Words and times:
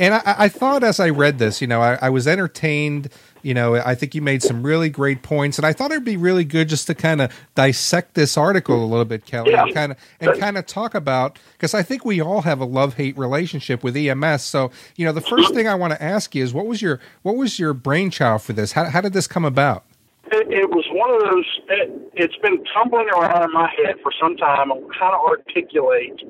And 0.00 0.14
I, 0.14 0.22
I, 0.24 0.48
thought 0.48 0.82
as 0.82 0.98
I 0.98 1.10
read 1.10 1.38
this, 1.38 1.60
you 1.60 1.66
know, 1.66 1.82
I, 1.82 1.98
I, 2.00 2.08
was 2.08 2.26
entertained. 2.26 3.10
You 3.42 3.52
know, 3.52 3.74
I 3.74 3.94
think 3.94 4.14
you 4.14 4.22
made 4.22 4.42
some 4.42 4.62
really 4.62 4.88
great 4.88 5.22
points, 5.22 5.58
and 5.58 5.66
I 5.66 5.74
thought 5.74 5.90
it'd 5.90 6.06
be 6.06 6.16
really 6.16 6.44
good 6.44 6.70
just 6.70 6.86
to 6.86 6.94
kind 6.94 7.20
of 7.20 7.30
dissect 7.54 8.14
this 8.14 8.38
article 8.38 8.82
a 8.82 8.86
little 8.86 9.04
bit, 9.04 9.26
Kelly, 9.26 9.50
yeah. 9.50 9.64
and 9.64 9.74
kind 9.74 9.92
of 9.92 9.98
and 10.18 10.40
kind 10.40 10.56
of 10.56 10.64
talk 10.64 10.94
about 10.94 11.38
because 11.52 11.74
I 11.74 11.82
think 11.82 12.06
we 12.06 12.18
all 12.18 12.40
have 12.40 12.60
a 12.60 12.64
love 12.64 12.94
hate 12.94 13.16
relationship 13.18 13.84
with 13.84 13.94
EMS. 13.94 14.42
So, 14.42 14.70
you 14.96 15.04
know, 15.04 15.12
the 15.12 15.20
first 15.20 15.52
thing 15.52 15.68
I 15.68 15.74
want 15.74 15.92
to 15.92 16.02
ask 16.02 16.34
you 16.34 16.42
is 16.42 16.54
what 16.54 16.64
was 16.64 16.80
your 16.80 16.98
what 17.20 17.36
was 17.36 17.58
your 17.58 17.74
brainchild 17.74 18.40
for 18.40 18.54
this? 18.54 18.72
How 18.72 18.86
how 18.86 19.02
did 19.02 19.12
this 19.12 19.26
come 19.26 19.44
about? 19.44 19.84
It, 20.32 20.50
it 20.50 20.70
was 20.70 20.84
one 20.92 21.10
of 21.10 21.20
those. 21.30 21.46
It, 21.68 22.12
it's 22.14 22.36
been 22.36 22.64
tumbling 22.72 23.08
around 23.10 23.42
in 23.42 23.52
my 23.52 23.68
head 23.68 23.96
for 24.02 24.12
some 24.18 24.36
time 24.38 24.72
on 24.72 24.90
how 24.98 25.10
to 25.10 25.16
articulate 25.16 26.22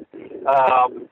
um, 0.46 1.08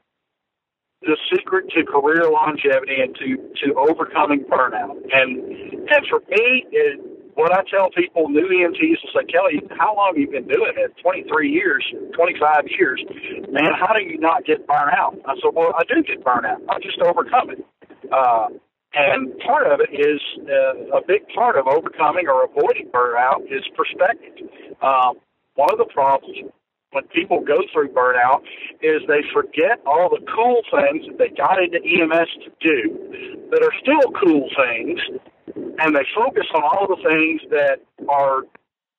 the 1.03 1.17
secret 1.33 1.71
to 1.71 1.85
career 1.85 2.31
longevity 2.31 3.01
and 3.01 3.15
to 3.17 3.37
to 3.65 3.75
overcoming 3.79 4.45
burnout. 4.45 4.99
And 5.13 5.89
and 5.89 6.03
for 6.11 6.21
me, 6.29 6.67
it, 6.71 7.01
what 7.39 7.53
I 7.53 7.63
tell 7.71 7.89
people, 7.91 8.29
new 8.29 8.49
EMTs 8.51 8.99
will 8.99 9.15
say, 9.15 9.25
Kelly, 9.31 9.63
how 9.79 9.95
long 9.95 10.15
have 10.15 10.19
you 10.19 10.29
been 10.29 10.49
doing 10.49 10.75
it? 10.75 10.91
23 11.01 11.49
years, 11.49 11.87
25 12.13 12.67
years. 12.77 13.01
Man, 13.49 13.71
how 13.79 13.95
do 13.95 14.03
you 14.03 14.19
not 14.19 14.45
get 14.45 14.67
burnt 14.67 14.91
out? 14.91 15.15
I 15.25 15.35
said, 15.39 15.55
well, 15.55 15.71
I 15.79 15.85
do 15.87 16.03
get 16.03 16.25
burnt 16.25 16.47
out. 16.47 16.59
I 16.69 16.83
just 16.83 16.99
overcome 16.99 17.51
it. 17.51 17.65
Uh, 18.11 18.49
and 18.95 19.39
part 19.47 19.71
of 19.71 19.79
it 19.79 19.95
is 19.95 20.19
uh, 20.51 20.99
a 20.99 21.01
big 21.07 21.29
part 21.33 21.57
of 21.57 21.69
overcoming 21.69 22.27
or 22.27 22.43
avoiding 22.43 22.91
burnout 22.91 23.47
is 23.47 23.63
perspective. 23.77 24.51
Um, 24.83 25.23
one 25.55 25.71
of 25.71 25.79
the 25.79 25.87
problems 25.95 26.39
when 26.93 27.05
people 27.09 27.41
go 27.41 27.59
through 27.73 27.89
burnout 27.89 28.43
is 28.83 29.03
they 29.09 29.23
forget 29.33 29.81
all 29.87 30.09
the 30.09 30.25
cool 30.35 30.63
things 30.71 31.07
that 31.07 31.19
they 31.19 31.29
got 31.29 31.63
into 31.63 31.79
EMS 31.79 32.29
to 32.45 32.51
do 32.61 33.49
that 33.51 33.63
are 33.63 33.75
still 33.81 34.13
cool 34.13 34.49
things, 34.57 35.01
and 35.55 35.95
they 35.95 36.07
focus 36.15 36.47
on 36.55 36.63
all 36.63 36.87
the 36.89 37.03
things 37.03 37.43
that 37.51 37.81
are 38.09 38.43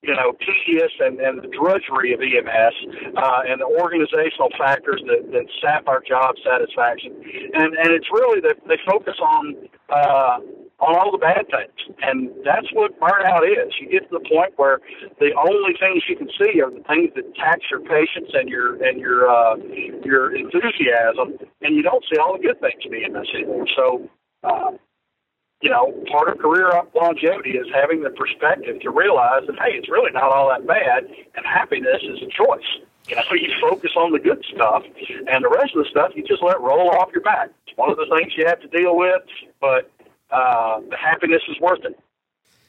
you 0.01 0.15
know, 0.15 0.31
tedious 0.39 0.91
and, 0.99 1.19
and 1.19 1.43
the 1.43 1.47
drudgery 1.51 2.13
of 2.13 2.21
EMS 2.21 2.75
uh, 3.17 3.41
and 3.45 3.59
the 3.59 3.67
organizational 3.67 4.47
factors 4.57 5.01
that, 5.07 5.29
that 5.31 5.45
sap 5.61 5.87
our 5.87 6.01
job 6.01 6.35
satisfaction. 6.39 7.11
And, 7.53 7.75
and 7.75 7.91
it's 7.91 8.07
really 8.11 8.39
that 8.41 8.57
they 8.67 8.77
focus 8.87 9.15
on 9.19 9.55
uh, 9.89 10.39
on 10.79 10.95
all 10.95 11.11
the 11.11 11.17
bad 11.17 11.45
things. 11.51 11.95
And 12.01 12.31
that's 12.45 12.67
what 12.73 12.99
burnout 12.99 13.43
is. 13.43 13.73
You 13.79 13.89
get 13.89 14.09
to 14.09 14.19
the 14.19 14.25
point 14.27 14.53
where 14.55 14.79
the 15.19 15.31
only 15.35 15.75
things 15.79 16.03
you 16.07 16.15
can 16.15 16.29
see 16.39 16.61
are 16.61 16.71
the 16.71 16.83
things 16.87 17.11
that 17.15 17.35
tax 17.35 17.61
your 17.69 17.81
patience 17.81 18.31
and 18.33 18.49
your 18.49 18.81
and 18.83 18.99
your 18.99 19.29
uh, 19.29 19.55
your 20.03 20.35
enthusiasm, 20.35 21.37
and 21.61 21.75
you 21.75 21.83
don't 21.83 22.03
see 22.11 22.17
all 22.19 22.37
the 22.37 22.43
good 22.43 22.59
things 22.59 22.81
in 22.85 22.93
EMS 22.95 23.27
anymore. 23.35 23.67
So 23.75 24.09
uh, 24.43 24.71
you 25.61 25.69
know, 25.69 25.91
part 26.09 26.29
of 26.29 26.39
career 26.39 26.71
longevity 26.95 27.51
is 27.51 27.67
having 27.73 28.01
the 28.01 28.09
perspective 28.11 28.79
to 28.79 28.89
realize 28.89 29.43
that, 29.47 29.59
hey, 29.59 29.75
it's 29.75 29.89
really 29.89 30.11
not 30.11 30.31
all 30.31 30.47
that 30.49 30.65
bad, 30.65 31.03
and 31.03 31.45
happiness 31.45 32.01
is 32.03 32.19
a 32.23 32.31
choice. 32.31 32.63
You 33.09 33.15
know, 33.15 33.23
you 33.31 33.51
focus 33.59 33.91
on 33.97 34.13
the 34.13 34.19
good 34.19 34.43
stuff, 34.53 34.83
and 34.85 35.43
the 35.43 35.49
rest 35.49 35.75
of 35.75 35.83
the 35.83 35.89
stuff 35.89 36.11
you 36.15 36.23
just 36.23 36.43
let 36.43 36.61
roll 36.61 36.91
off 36.91 37.09
your 37.11 37.23
back. 37.23 37.49
It's 37.67 37.75
one 37.75 37.91
of 37.91 37.97
the 37.97 38.07
things 38.15 38.33
you 38.37 38.45
have 38.45 38.61
to 38.61 38.67
deal 38.67 38.95
with, 38.95 39.21
but 39.59 39.91
uh, 40.31 40.79
the 40.89 40.97
happiness 40.97 41.41
is 41.49 41.59
worth 41.59 41.83
it. 41.83 41.99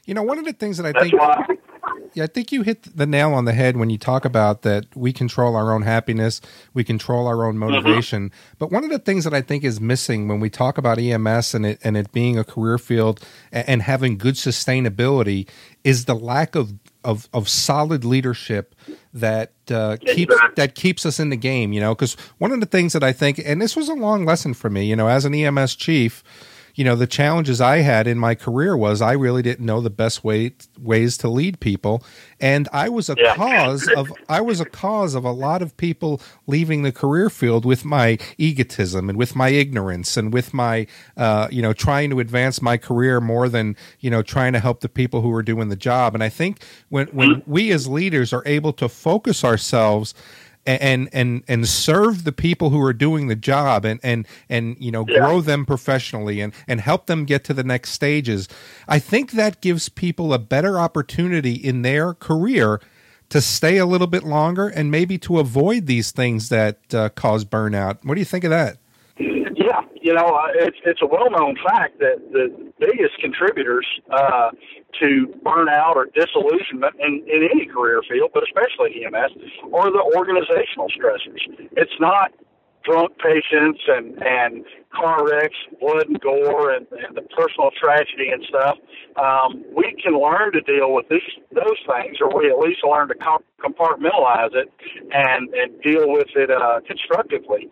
You 0.07 0.15
know, 0.15 0.23
one 0.23 0.39
of 0.39 0.45
the 0.45 0.53
things 0.53 0.77
that 0.79 0.87
I 0.87 0.93
That's 0.93 1.11
think. 1.11 1.21
Why, 1.21 1.45
yeah, 2.15 2.25
I 2.25 2.27
think 2.27 2.51
you 2.51 2.63
hit 2.63 2.97
the 2.97 3.07
nail 3.07 3.33
on 3.33 3.45
the 3.45 3.53
head 3.53 3.77
when 3.77 3.91
you 3.91 3.99
talk 3.99 4.25
about 4.25 4.63
that 4.63 4.87
we 4.97 5.13
control 5.13 5.55
our 5.55 5.73
own 5.73 5.83
happiness, 5.83 6.41
we 6.75 6.85
control 6.85 7.27
our 7.27 7.45
own 7.45 7.55
mm-hmm. 7.55 7.71
motivation. 7.71 8.31
Mm-hmm. 8.31 8.55
But 8.59 8.73
one 8.73 8.83
of 8.83 8.91
the 8.91 8.99
things 8.99 9.25
that 9.25 9.35
I 9.35 9.41
think 9.41 9.63
is 9.63 9.81
missing 9.81 10.27
when 10.27 10.41
we 10.41 10.51
talk 10.51 10.79
about 10.79 10.99
EMS 10.99 11.55
and 11.55 11.67
it 11.67 11.79
and 11.85 11.97
it 11.97 12.11
being 12.13 12.39
a 12.39 12.45
career 12.45 12.79
field 12.79 13.21
and, 13.53 13.69
and 13.69 13.83
having 13.83 14.19
good 14.19 14.35
sustainability 14.35 15.49
is 15.85 16.07
the 16.07 16.15
lack 16.15 16.55
of 16.55 16.73
of, 17.05 17.29
of 17.33 17.49
solid 17.49 18.05
leadership 18.05 18.75
that 19.15 19.53
uh, 19.71 19.97
keeps 20.05 20.35
that 20.57 20.75
keeps 20.75 21.07
us 21.07 21.21
in 21.21 21.31
the 21.31 21.37
game. 21.37 21.73
You 21.73 21.81
know, 21.81 21.95
because 21.95 22.15
one 22.39 22.53
of 22.53 22.61
the 22.61 22.67
things 22.67 22.95
that 22.95 23.05
I 23.05 23.13
think, 23.13 23.41
and 23.45 23.61
this 23.63 23.77
was 23.77 23.89
a 23.89 23.95
long 23.95 24.25
lesson 24.25 24.55
for 24.55 24.71
me, 24.71 24.87
you 24.87 24.97
know, 24.97 25.09
as 25.09 25.25
an 25.25 25.35
EMS 25.35 25.77
chief 25.77 26.25
you 26.75 26.85
know 26.85 26.97
the 26.97 27.07
challenges 27.07 27.61
I 27.61 27.79
had 27.79 28.07
in 28.07 28.19
my 28.19 28.35
career 28.35 28.77
was 28.77 29.01
I 29.03 29.13
really 29.13 29.43
didn't 29.43 29.67
know 29.67 29.81
the 29.81 29.91
best 29.91 30.25
way 30.25 30.53
ways 30.79 31.17
to 31.19 31.29
lead 31.29 31.61
people, 31.61 32.03
and 32.41 32.69
I 32.73 32.89
was 32.89 33.09
a 33.09 33.17
yeah. 33.19 33.35
cause 33.35 33.89
of 33.97 34.13
I 34.29 34.41
was 34.41 34.61
a 34.61 34.65
cause 34.65 35.15
of 35.15 35.25
a 35.25 35.33
lot 35.33 35.63
of 35.63 35.77
people 35.77 36.21
leaving 36.47 36.83
the 36.83 36.93
career 36.93 37.31
field 37.31 37.65
with 37.65 37.85
my 37.85 38.19
egotism 38.39 39.09
and 39.09 39.19
with 39.19 39.37
my 39.37 39.49
ignorance 39.51 40.17
and 40.17 40.33
with 40.33 40.55
my 40.55 40.87
uh, 41.17 41.49
you 41.51 41.63
know 41.63 41.73
trying 41.73 42.11
to 42.11 42.21
advance 42.21 42.63
my 42.63 42.77
career 42.77 43.21
more 43.21 43.49
than 43.49 43.77
you 44.01 44.11
know 44.11 44.23
trying 44.23 44.53
to 44.53 44.61
help 44.61 44.81
the 44.81 44.89
people 44.89 45.23
who 45.23 45.33
are 45.35 45.43
doing 45.43 45.69
the 45.69 45.77
job. 45.77 46.15
And 46.15 46.23
I 46.23 46.29
think 46.29 46.63
when 46.89 47.07
when 47.09 47.29
mm-hmm. 47.37 47.51
we 47.51 47.71
as 47.73 47.87
leaders 47.89 48.33
are 48.33 48.43
able 48.47 48.73
to 48.75 48.89
focus 48.89 49.45
ourselves 49.45 50.15
and 50.67 51.09
and 51.13 51.43
and 51.49 51.67
serve 51.67 52.25
the 52.25 52.33
people 52.33 52.71
who 52.71 52.81
are 52.83 52.93
doing 52.93 53.29
the 53.29 53.37
job 53.37 53.85
and 53.85 54.01
and 54.03 54.27
and 54.49 54.77
you 54.79 54.91
know 54.91 55.05
yeah. 55.09 55.19
grow 55.19 55.41
them 55.41 55.65
professionally 55.65 56.41
and 56.41 56.53
and 56.69 56.81
help 56.81 57.07
them 57.07 57.25
get 57.25 57.45
to 57.45 57.55
the 57.55 57.65
next 57.65 57.91
stages. 57.91 58.49
I 58.87 58.99
think 58.99 59.33
that 59.33 59.61
gives 59.61 59.89
people 59.89 60.33
a 60.33 60.39
better 60.39 60.79
opportunity 60.79 61.55
in 61.55 61.83
their 61.83 62.15
career 62.15 62.81
to 63.31 63.41
stay 63.41 63.79
a 63.79 63.87
little 63.87 64.09
bit 64.09 64.25
longer 64.25 64.69
and 64.69 64.91
maybe 64.91 65.17
to 65.17 65.39
avoid 65.39 65.87
these 65.87 66.11
things 66.11 66.49
that 66.49 66.93
uh, 66.93 67.09
cause 67.11 67.45
burnout. 67.45 68.05
What 68.05 68.15
do 68.15 68.21
you 68.21 68.25
think 68.25 68.45
of 68.45 68.51
that 68.51 68.80
yeah 69.71 69.81
you 70.03 70.13
know 70.13 70.29
it's 70.55 70.77
it's 70.85 71.03
a 71.03 71.07
well-known 71.07 71.57
fact 71.65 71.99
that 71.99 72.17
the 72.33 72.73
biggest 72.79 73.15
contributors 73.21 73.87
uh, 74.11 74.51
to 74.99 75.33
burnout 75.45 75.97
or 75.97 76.07
disillusionment 76.07 76.95
in, 76.99 77.25
in 77.29 77.49
any 77.51 77.67
career 77.67 78.01
field, 78.09 78.31
but 78.35 78.43
especially 78.43 79.05
EMS, 79.05 79.33
are 79.73 79.91
the 79.91 80.05
organizational 80.17 80.89
stressors. 80.89 81.41
It's 81.77 81.93
not 82.01 82.33
drunk 82.83 83.13
patients 83.19 83.81
and 83.87 84.23
and 84.23 84.65
car 84.95 85.25
wrecks, 85.25 85.57
blood 85.81 86.09
and 86.09 86.21
gore, 86.21 86.73
and, 86.73 86.87
and 86.91 87.17
the 87.17 87.23
personal 87.23 87.71
tragedy 87.79 88.31
and 88.33 88.45
stuff. 88.49 88.77
Um, 89.17 89.65
we 89.77 89.95
can 90.03 90.19
learn 90.19 90.53
to 90.53 90.61
deal 90.63 90.93
with 90.93 91.07
these 91.09 91.21
those 91.53 91.79
things, 91.87 92.17
or 92.21 92.37
we 92.37 92.51
at 92.51 92.59
least 92.59 92.81
learn 92.85 93.09
to 93.09 93.15
compartmentalize 93.15 94.55
it 94.55 94.73
and 95.13 95.53
and 95.55 95.81
deal 95.83 96.11
with 96.11 96.29
it 96.35 96.51
uh, 96.51 96.81
constructively. 96.87 97.71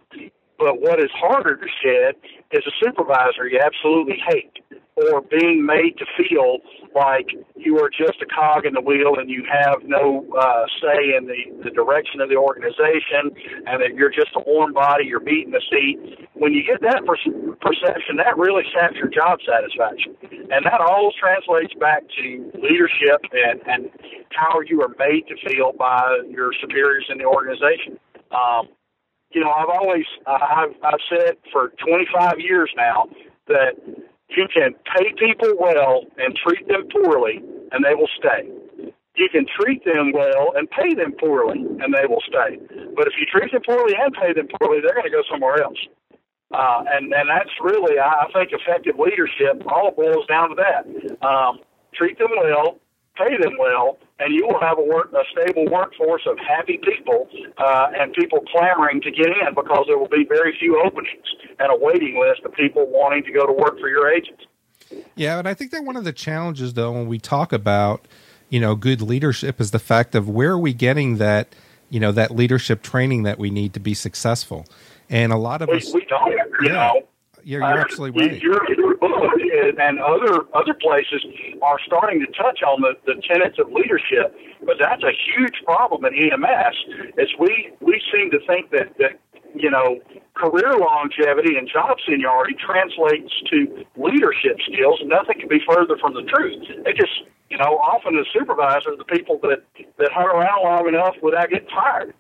But 0.59 0.81
what 0.81 0.99
is 0.99 1.11
harder 1.15 1.57
to 1.57 1.67
shed 1.83 2.17
is 2.51 2.65
a 2.67 2.73
supervisor 2.83 3.47
you 3.47 3.61
absolutely 3.63 4.19
hate 4.27 4.59
or 4.97 5.23
being 5.23 5.65
made 5.65 5.97
to 5.99 6.07
feel 6.19 6.59
like 6.95 7.29
you 7.55 7.79
are 7.79 7.91
just 7.91 8.19
a 8.21 8.27
cog 8.27 8.67
in 8.67 8.75
the 8.75 8.81
wheel 8.81 9.15
and 9.19 9.31
you 9.31 9.45
have 9.47 9.79
no 9.85 10.27
uh, 10.35 10.67
say 10.83 11.15
in 11.17 11.27
the, 11.27 11.63
the 11.63 11.71
direction 11.71 12.21
of 12.21 12.29
the 12.29 12.35
organization 12.35 13.31
and 13.67 13.81
that 13.81 13.95
you're 13.95 14.11
just 14.11 14.35
a 14.35 14.43
warm 14.47 14.73
body, 14.73 15.05
you're 15.07 15.21
beating 15.21 15.53
the 15.53 15.63
seat. 15.71 16.29
When 16.35 16.53
you 16.53 16.65
get 16.65 16.81
that 16.83 17.07
per- 17.07 17.55
perception, 17.61 18.17
that 18.17 18.37
really 18.37 18.65
saps 18.75 18.97
your 18.97 19.09
job 19.09 19.39
satisfaction. 19.47 20.17
And 20.51 20.67
that 20.67 20.81
all 20.81 21.13
translates 21.15 21.75
back 21.79 22.03
to 22.19 22.51
leadership 22.59 23.23
and, 23.31 23.61
and 23.67 23.91
how 24.35 24.61
you 24.67 24.83
are 24.83 24.95
made 24.99 25.27
to 25.29 25.37
feel 25.47 25.73
by 25.79 26.23
your 26.29 26.51
superiors 26.61 27.07
in 27.09 27.19
the 27.19 27.25
organization. 27.25 27.99
Um, 28.33 28.69
you 29.33 29.41
know, 29.43 29.51
I've 29.51 29.69
always, 29.69 30.07
I've, 30.27 30.75
I've 30.83 31.05
said 31.09 31.37
for 31.53 31.73
25 31.87 32.41
years 32.41 32.71
now 32.77 33.09
that 33.47 33.77
you 34.31 34.47
can 34.53 34.75
pay 34.97 35.13
people 35.19 35.55
well 35.59 36.05
and 36.17 36.37
treat 36.37 36.67
them 36.69 36.89
poorly, 36.93 37.43
and 37.73 37.85
they 37.85 37.95
will 37.95 38.11
stay. 38.19 38.49
You 39.17 39.29
can 39.33 39.47
treat 39.61 39.85
them 39.85 40.13
well 40.13 40.53
and 40.55 40.71
pay 40.71 40.95
them 40.95 41.13
poorly, 41.19 41.59
and 41.59 41.93
they 41.93 42.07
will 42.07 42.23
stay. 42.27 42.57
But 42.95 43.09
if 43.09 43.15
you 43.19 43.27
treat 43.27 43.53
them 43.53 43.63
poorly 43.67 43.95
and 43.99 44.15
pay 44.15 44.33
them 44.33 44.49
poorly, 44.61 44.81
they're 44.81 44.95
going 44.95 45.11
to 45.11 45.17
go 45.17 45.23
somewhere 45.31 45.63
else. 45.63 45.79
Uh, 46.51 46.85
and 46.89 47.13
and 47.13 47.29
that's 47.29 47.53
really, 47.61 47.99
I 47.99 48.25
think, 48.33 48.51
effective 48.53 48.95
leadership. 48.99 49.61
All 49.67 49.91
boils 49.91 50.25
down 50.29 50.49
to 50.49 50.57
that: 50.57 50.87
um, 51.27 51.59
treat 51.95 52.19
them 52.19 52.29
well, 52.41 52.79
pay 53.19 53.37
them 53.37 53.57
well, 53.59 53.99
and 54.19 54.33
you 54.33 54.47
will 54.47 54.61
have 54.61 54.79
a, 54.79 54.83
work, 54.83 55.13
a 55.13 55.25
stable 55.33 55.67
workforce 55.71 56.23
of 56.27 56.39
happy 56.39 56.79
people 56.79 57.29
uh, 57.59 57.89
and 57.99 58.13
people 58.13 58.41
clamoring 58.51 59.01
to 59.03 59.11
get 59.11 59.27
in 59.27 59.55
because 59.55 59.85
there 59.87 59.99
will 59.99 60.09
be 60.09 60.25
very 60.29 60.57
few 60.59 60.81
openings 60.81 61.27
and 61.59 61.71
a 61.73 61.77
waiting 61.77 62.19
list 62.21 62.43
of 62.45 62.53
people 62.55 62.87
wanting 62.89 63.25
to 63.25 63.33
go 63.33 63.47
to 63.47 63.53
work 63.53 63.79
for 63.81 63.89
your 63.89 64.11
agency. 64.11 64.47
Yeah, 65.17 65.39
and 65.39 65.47
I 65.47 65.55
think 65.55 65.73
that 65.73 65.85
one 65.85 65.97
of 65.97 66.05
the 66.05 66.13
challenges, 66.13 66.75
though, 66.75 66.93
when 66.93 67.07
we 67.07 67.19
talk 67.19 67.53
about 67.53 68.07
you 68.49 68.61
know 68.61 68.75
good 68.75 69.03
leadership, 69.03 69.61
is 69.61 69.71
the 69.71 69.79
fact 69.79 70.15
of 70.15 70.29
where 70.29 70.53
are 70.53 70.59
we 70.59 70.73
getting 70.73 71.19
that 71.19 71.55
you 71.91 72.01
know 72.01 72.13
that 72.13 72.31
leadership 72.31 72.83
training 72.83 73.25
that 73.25 73.39
we 73.39 73.51
need 73.51 73.75
to 73.75 73.81
be 73.81 73.95
successful. 73.95 74.67
And 75.11 75.33
a 75.33 75.37
lot 75.37 75.63
of 75.63 75.69
we, 75.69 75.77
us, 75.77 75.93
we 75.93 76.05
don't, 76.07 76.31
you 76.31 76.39
yeah. 76.65 76.73
know, 76.73 77.03
you're, 77.45 77.61
you're 77.61 77.79
absolutely 77.79 78.29
right. 78.29 78.43
Your, 78.43 78.88
book 79.01 79.33
and 79.79 79.99
other 80.01 80.45
other 80.55 80.75
places 80.75 81.25
are 81.63 81.79
starting 81.87 82.21
to 82.21 82.27
touch 82.33 82.63
on 82.63 82.83
the, 82.83 82.95
the 83.07 83.21
tenets 83.27 83.59
of 83.59 83.73
leadership, 83.73 84.35
but 84.65 84.77
that's 84.79 85.03
a 85.03 85.15
huge 85.15 85.63
problem 85.65 86.05
in 86.05 86.15
EMS. 86.15 86.77
Is 87.19 87.29
we 87.39 87.73
we 87.81 88.01
seem 88.13 88.31
to 88.31 88.39
think 88.47 88.71
that 88.71 88.97
that 88.99 89.19
you 89.55 89.71
know, 89.71 89.99
career 90.35 90.73
longevity 90.79 91.57
and 91.57 91.69
job 91.69 91.99
seniority 92.07 92.55
translates 92.65 93.33
to 93.51 93.85
leadership 93.97 94.59
skills. 94.71 95.01
Nothing 95.05 95.41
can 95.41 95.49
be 95.49 95.61
further 95.67 95.97
from 95.99 96.15
the 96.15 96.23
truth. 96.23 96.63
They 96.85 96.93
just, 96.93 97.13
you 97.51 97.59
know, 97.59 97.79
often 97.79 98.15
the 98.15 98.27
supervisor, 98.33 98.95
the 98.97 99.05
people 99.05 99.39
that 99.43 99.65
that 99.99 100.11
hung 100.13 100.27
around 100.27 100.63
long 100.63 100.89
enough 100.89 101.15
without 101.23 101.51
getting 101.51 101.69
fired. 101.69 102.15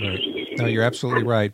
Right. 0.00 0.58
No, 0.58 0.66
you're 0.66 0.82
absolutely 0.82 1.24
right. 1.24 1.42